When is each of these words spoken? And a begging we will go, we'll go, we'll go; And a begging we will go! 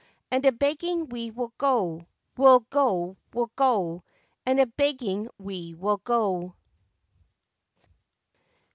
And 0.31 0.43
a 0.45 0.51
begging 0.51 1.09
we 1.09 1.29
will 1.29 1.53
go, 1.59 2.07
we'll 2.35 2.61
go, 2.71 3.17
we'll 3.35 3.51
go; 3.55 4.01
And 4.47 4.59
a 4.59 4.65
begging 4.65 5.27
we 5.37 5.75
will 5.75 5.97
go! 6.03 6.55